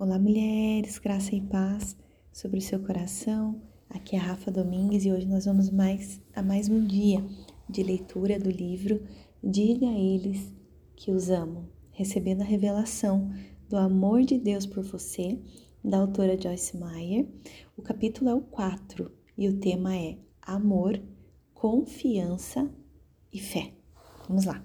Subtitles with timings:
[0.00, 1.96] Olá, mulheres, graça e paz
[2.32, 3.60] sobre o seu coração.
[3.90, 7.20] Aqui é a Rafa Domingues e hoje nós vamos mais a mais um dia
[7.68, 9.04] de leitura do livro
[9.42, 10.54] Diga a eles
[10.94, 13.28] que os amo, recebendo a revelação
[13.68, 15.36] do amor de Deus por você,
[15.82, 17.26] da autora Joyce Meyer.
[17.76, 21.02] O capítulo é o 4 e o tema é Amor,
[21.52, 22.72] Confiança
[23.32, 23.72] e Fé.
[24.28, 24.64] Vamos lá.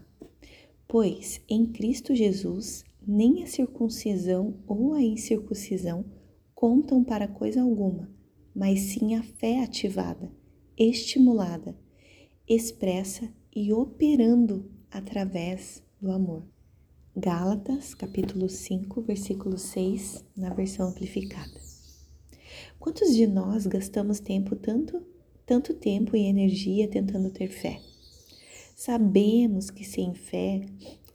[0.87, 6.05] Pois em Cristo Jesus nem a circuncisão ou a incircuncisão
[6.53, 8.09] contam para coisa alguma,
[8.55, 10.31] mas sim a fé ativada,
[10.77, 11.77] estimulada,
[12.47, 16.43] expressa e operando através do amor.
[17.15, 21.61] Gálatas, capítulo 5, versículo 6, na versão amplificada.
[22.79, 25.01] Quantos de nós gastamos tempo tanto,
[25.45, 27.79] tanto tempo e energia tentando ter fé?
[28.75, 30.65] Sabemos que sem fé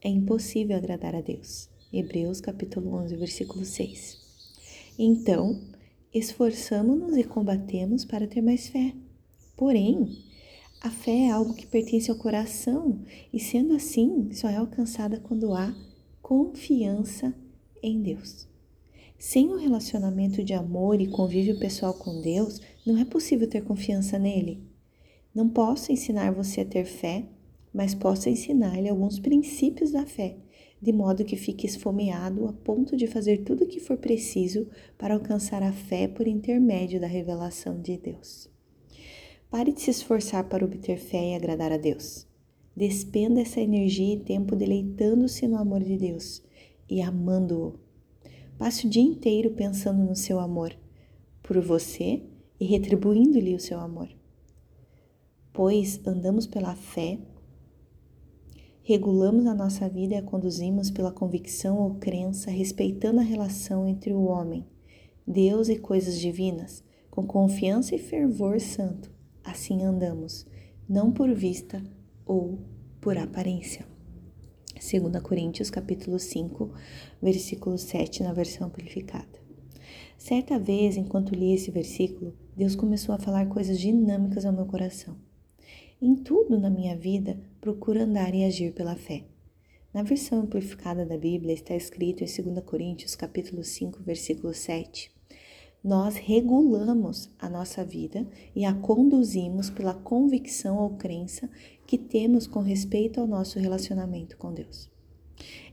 [0.01, 1.69] é impossível agradar a Deus.
[1.91, 4.19] Hebreus capítulo 11, versículo 6.
[4.99, 5.59] Então,
[6.13, 8.93] esforçamo-nos e combatemos para ter mais fé.
[9.57, 10.19] Porém,
[10.83, 13.01] a fé é algo que pertence ao coração
[13.33, 15.75] e, sendo assim, só é alcançada quando há
[16.21, 17.35] confiança
[17.83, 18.47] em Deus.
[19.19, 23.65] Sem o um relacionamento de amor e convívio pessoal com Deus, não é possível ter
[23.65, 24.63] confiança nele.
[25.35, 27.25] Não posso ensinar você a ter fé,
[27.73, 30.37] mas posso ensinar-lhe alguns princípios da fé
[30.81, 35.15] de modo que fique esfomeado a ponto de fazer tudo o que for preciso para
[35.15, 38.49] alcançar a fé por intermédio da revelação de Deus.
[39.51, 42.27] Pare de se esforçar para obter fé e agradar a Deus.
[42.77, 46.43] Despenda essa energia e tempo deleitando-se no amor de Deus
[46.89, 47.75] e amando-o.
[48.57, 50.77] Passe o dia inteiro pensando no seu amor
[51.43, 52.23] por você
[52.61, 54.09] e retribuindo-lhe o seu amor.
[55.53, 57.19] Pois andamos pela fé
[58.89, 64.15] regulamos a nossa vida e a conduzimos pela convicção ou crença, respeitando a relação entre
[64.15, 64.65] o homem,
[65.27, 69.13] Deus e coisas divinas, com confiança e fervor santo.
[69.45, 70.47] Assim andamos,
[70.89, 71.85] não por vista
[72.25, 72.61] ou
[72.99, 73.85] por aparência.
[74.73, 76.73] 2 Coríntios capítulo 5,
[77.21, 79.39] versículo 7, na versão amplificada.
[80.17, 85.28] Certa vez, enquanto li esse versículo, Deus começou a falar coisas dinâmicas ao meu coração.
[86.01, 89.25] Em tudo na minha vida, procuro andar e agir pela fé.
[89.93, 95.11] Na versão amplificada da Bíblia está escrito em 2 Coríntios capítulo 5, versículo 7.
[95.83, 101.51] Nós regulamos a nossa vida e a conduzimos pela convicção ou crença
[101.85, 104.89] que temos com respeito ao nosso relacionamento com Deus.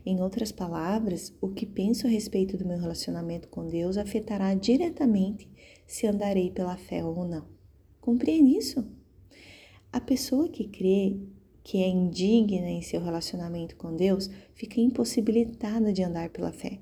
[0.04, 5.48] Em outras palavras, o que penso a respeito do meu relacionamento com Deus afetará diretamente
[5.86, 7.46] se andarei pela fé ou não.
[8.00, 8.95] Compreende isso?
[9.96, 11.16] A pessoa que crê
[11.64, 16.80] que é indigna em seu relacionamento com Deus fica impossibilitada de andar pela fé.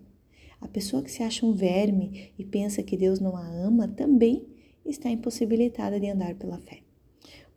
[0.60, 4.44] A pessoa que se acha um verme e pensa que Deus não a ama também
[4.84, 6.80] está impossibilitada de andar pela fé.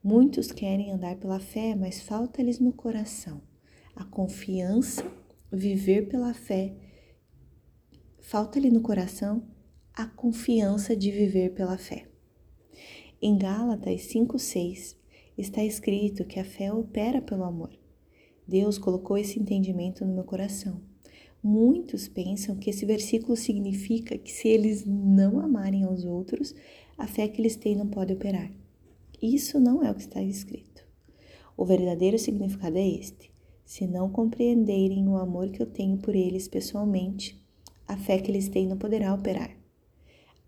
[0.04, 3.42] Muitos querem andar pela fé, mas falta-lhes no coração
[3.96, 5.04] a confiança,
[5.52, 6.76] viver pela fé.
[8.20, 9.42] Falta-lhe no coração
[9.92, 12.08] a confiança de viver pela fé.
[13.20, 14.97] Em Gálatas 5:6
[15.38, 17.70] está escrito que a fé opera pelo amor.
[18.48, 20.82] Deus colocou esse entendimento no meu coração.
[21.44, 26.56] Muitos pensam que esse versículo significa que se eles não amarem aos outros,
[26.98, 28.52] a fé que eles têm não pode operar.
[29.22, 30.86] Isso não é o que está escrito.
[31.56, 33.32] O verdadeiro significado é este:
[33.64, 37.40] se não compreenderem o amor que eu tenho por eles pessoalmente,
[37.88, 39.56] a fé que eles têm não poderá operar.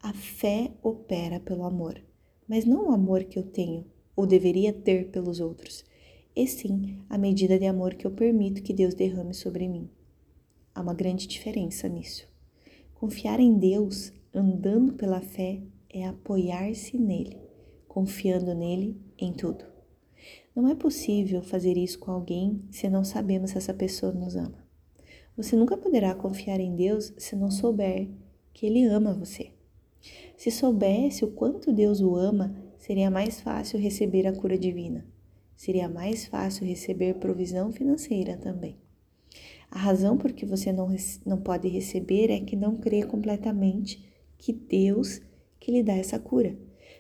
[0.02, 2.02] A fé opera pelo amor,
[2.48, 3.86] mas não o amor que eu tenho
[4.20, 5.86] ou deveria ter pelos outros,
[6.36, 9.90] e sim a medida de amor que eu permito que Deus derrame sobre mim.
[10.76, 12.28] Há uma grande diferença nisso.
[12.96, 17.38] Confiar em Deus, andando pela fé, é apoiar-se nele,
[17.88, 19.64] confiando nele em tudo.
[20.54, 24.68] Não é possível fazer isso com alguém se não sabemos se essa pessoa nos ama.
[25.38, 28.10] Você nunca poderá confiar em Deus se não souber
[28.52, 29.52] que Ele ama você.
[30.36, 35.06] Se soubesse o quanto Deus o ama, seria mais fácil receber a cura divina.
[35.56, 38.78] Seria mais fácil receber provisão financeira também.
[39.70, 40.90] A razão por que você não,
[41.26, 44.04] não pode receber é que não crê completamente
[44.38, 45.22] que Deus
[45.60, 46.58] que lhe dá essa cura.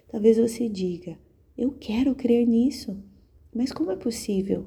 [0.09, 1.17] Talvez você diga:
[1.57, 3.01] Eu quero crer nisso,
[3.55, 4.65] mas como é possível?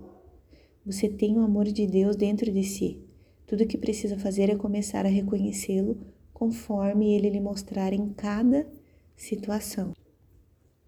[0.85, 3.00] Você tem o amor de Deus dentro de si.
[3.47, 5.97] Tudo que precisa fazer é começar a reconhecê-lo
[6.32, 8.67] conforme ele lhe mostrar em cada
[9.15, 9.93] situação.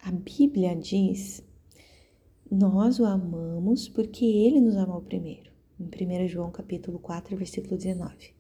[0.07, 1.43] A Bíblia diz:
[2.51, 5.51] Nós o amamos porque ele nos amou primeiro.
[5.81, 8.35] Em 1 João capítulo 4, versículo 19.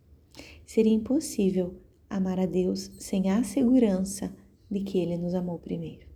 [0.66, 1.74] Seria impossível
[2.10, 4.30] amar a Deus sem a segurança
[4.70, 6.06] de que Ele nos amou primeiro.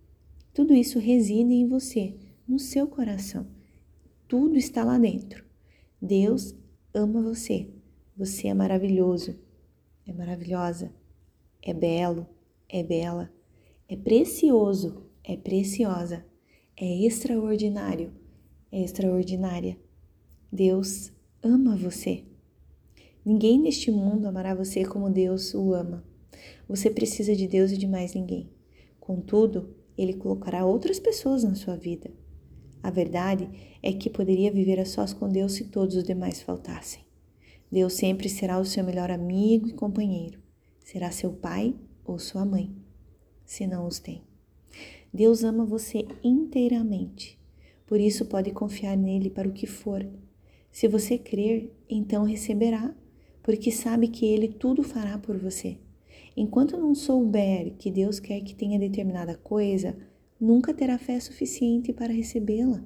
[0.52, 2.14] Tudo isso reside em você,
[2.46, 3.46] no seu coração.
[4.28, 5.46] Tudo está lá dentro.
[6.00, 6.54] Deus
[6.92, 7.70] ama você.
[8.18, 9.34] Você é maravilhoso,
[10.06, 10.92] é maravilhosa,
[11.62, 12.26] é belo,
[12.68, 13.32] é bela,
[13.88, 16.24] é precioso, é preciosa,
[16.74, 18.14] é extraordinário,
[18.72, 19.78] é extraordinária.
[20.50, 22.24] Deus ama você.
[23.22, 26.02] Ninguém neste mundo amará você como Deus o ama.
[26.66, 28.48] Você precisa de Deus e de mais ninguém.
[28.98, 32.10] Contudo, Ele colocará outras pessoas na sua vida.
[32.82, 33.50] A verdade
[33.82, 37.02] é que poderia viver a sós com Deus se todos os demais faltassem.
[37.70, 40.40] Deus sempre será o seu melhor amigo e companheiro.
[40.82, 42.74] Será seu pai ou sua mãe,
[43.44, 44.22] se não os tem.
[45.18, 47.36] Deus ama você inteiramente,
[47.84, 50.08] por isso pode confiar nele para o que for.
[50.70, 52.94] Se você crer, então receberá,
[53.42, 55.76] porque sabe que ele tudo fará por você.
[56.36, 59.96] Enquanto não souber que Deus quer que tenha determinada coisa,
[60.40, 62.84] nunca terá fé suficiente para recebê-la.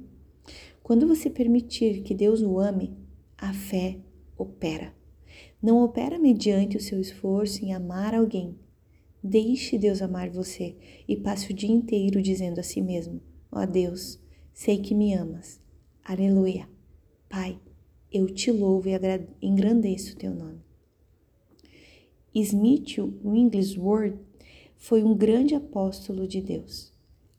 [0.83, 2.97] Quando você permitir que Deus o ame,
[3.37, 3.99] a fé
[4.39, 4.95] opera.
[5.63, 8.57] Não opera mediante o seu esforço em amar alguém.
[9.23, 10.75] Deixe Deus amar você
[11.07, 13.21] e passe o dia inteiro dizendo a si mesmo:
[13.53, 14.19] Ó oh Deus,
[14.53, 15.61] sei que me amas.
[16.05, 16.69] Aleluia.
[17.29, 17.61] Pai,
[18.11, 18.99] eu te louvo e
[19.41, 20.61] engrandeço o teu nome.
[22.35, 24.19] Smith Wigglesworth
[24.77, 26.93] foi um grande apóstolo de Deus.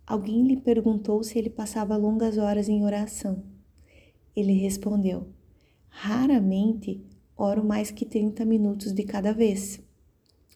[0.07, 3.43] Alguém lhe perguntou se ele passava longas horas em oração.
[4.33, 5.27] Ele respondeu:
[5.89, 7.01] Raramente
[7.35, 9.81] oro mais que 30 minutos de cada vez,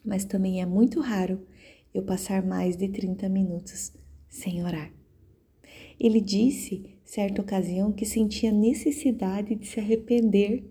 [0.08, 1.46] mas também é muito raro
[1.92, 3.92] eu passar mais de 30 minutos
[4.28, 4.92] sem orar.
[6.00, 10.64] Ele disse, certa ocasião, que sentia necessidade de se arrepender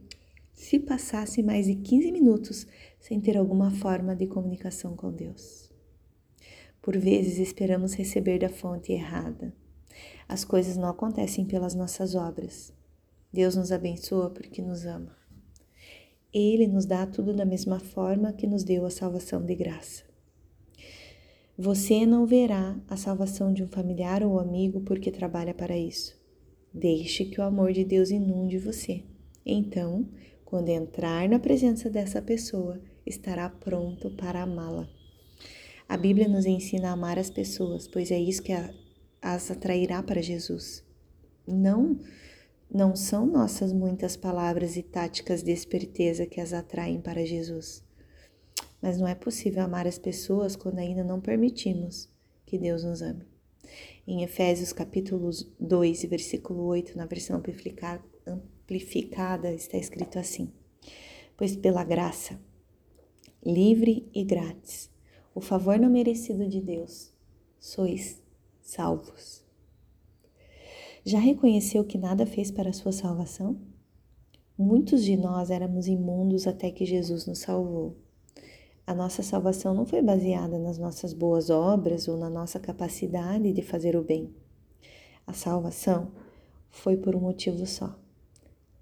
[0.54, 2.66] se passasse mais de 15 minutos
[3.00, 5.72] sem ter alguma forma de comunicação com Deus.
[6.82, 9.54] Por vezes esperamos receber da fonte errada.
[10.28, 12.74] As coisas não acontecem pelas nossas obras,
[13.32, 15.16] Deus nos abençoa porque nos ama.
[16.34, 20.04] Ele nos dá tudo da mesma forma que nos deu a salvação de graça.
[21.58, 26.16] Você não verá a salvação de um familiar ou amigo porque trabalha para isso.
[26.74, 29.04] Deixe que o amor de Deus inunde você.
[29.44, 30.08] Então,
[30.46, 34.88] quando entrar na presença dessa pessoa, estará pronto para amá-la.
[35.90, 38.54] A Bíblia nos ensina a amar as pessoas, pois é isso que
[39.22, 40.84] as atrairá para Jesus.
[41.48, 41.98] Não
[42.74, 47.84] não são nossas muitas palavras e táticas de esperteza que as atraem para Jesus.
[48.82, 52.10] Mas não é possível amar as pessoas quando ainda não permitimos
[52.46, 53.26] que Deus nos ame.
[54.06, 55.30] Em Efésios capítulo
[55.60, 60.52] 2, versículo 8, na versão amplificada, está escrito assim:
[61.36, 62.40] Pois pela graça,
[63.46, 64.90] livre e grátis,
[65.34, 67.12] o favor não merecido de Deus,
[67.60, 68.22] sois
[68.62, 69.47] salvos
[71.08, 73.58] já reconheceu que nada fez para a sua salvação?
[74.58, 77.96] Muitos de nós éramos imundos até que Jesus nos salvou.
[78.86, 83.62] A nossa salvação não foi baseada nas nossas boas obras ou na nossa capacidade de
[83.62, 84.36] fazer o bem.
[85.26, 86.12] A salvação
[86.70, 87.98] foi por um motivo só.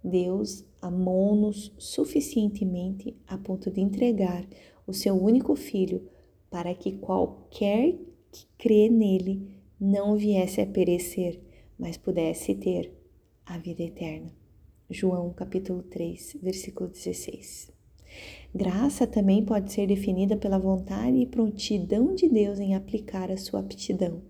[0.04, 4.48] Deus amou-nos suficientemente a ponto de entregar
[4.88, 6.10] o seu único filho
[6.50, 7.94] para que qualquer
[8.32, 9.48] que crê nele
[9.80, 11.45] não viesse a perecer,
[11.78, 12.92] mas pudesse ter
[13.46, 14.32] a vida eterna.
[14.90, 17.72] João capítulo 3, versículo 16.
[18.54, 23.60] Graça também pode ser definida pela vontade e prontidão de Deus em aplicar a sua
[23.60, 24.22] aptidão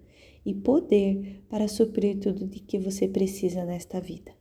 [0.46, 4.32] e poder para suprir tudo de que você precisa nesta vida.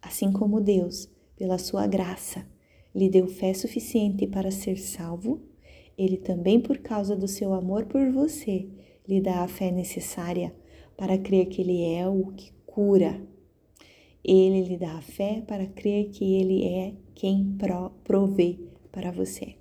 [0.00, 2.46] Assim como Deus, pela sua graça,
[2.94, 5.40] lhe deu fé suficiente para ser salvo,
[5.96, 8.68] ele também, por causa do seu amor por você,
[9.06, 10.54] lhe dá a fé necessária
[10.96, 13.20] para crer que Ele é o que cura.
[14.24, 17.56] Ele lhe dá a fé para crer que Ele é quem
[18.04, 18.58] provê
[18.90, 19.56] para você.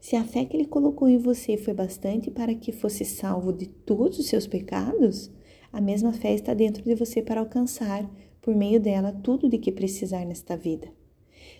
[0.00, 3.66] Se a fé que Ele colocou em você foi bastante para que fosse salvo de
[3.66, 5.30] todos os seus pecados,
[5.72, 8.08] a mesma fé está dentro de você para alcançar,
[8.40, 10.88] por meio dela, tudo de que precisar nesta vida.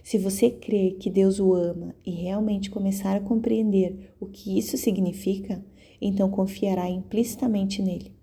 [0.02, 4.79] Se você crer que Deus o ama e realmente começar a compreender o que isso
[4.79, 5.62] significa,
[6.00, 8.19] então confiará implicitamente nele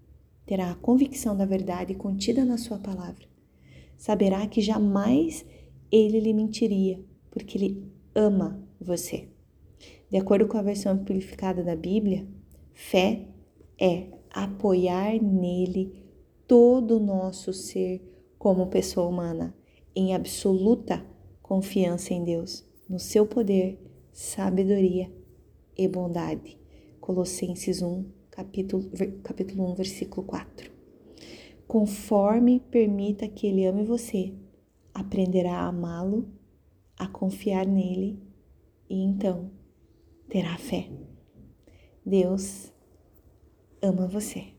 [0.47, 3.27] terá a convicção da verdade contida na sua palavra.
[3.97, 5.45] Saberá que jamais
[5.91, 9.27] ele lhe mentiria, porque ele ama você.
[10.09, 12.25] De acordo com a versão amplificada da Bíblia,
[12.73, 13.27] fé
[13.79, 15.93] é apoiar nele
[16.47, 18.01] todo o nosso ser
[18.39, 19.53] como pessoa humana,
[19.93, 21.05] em absoluta
[21.41, 23.79] confiança em Deus, no seu poder,
[24.13, 25.11] sabedoria
[25.77, 26.57] e bondade.
[27.01, 28.05] Colossenses 1,
[28.37, 28.83] capítulo,
[29.23, 30.71] capítulo 1, versículo 4.
[31.67, 34.31] Conforme permita que ele ame você,
[34.93, 36.31] aprenderá a amá-lo,
[36.95, 38.21] a confiar nele
[38.87, 39.49] e então
[40.29, 40.87] terá fé.
[42.05, 42.71] Deus
[43.81, 44.56] ama você.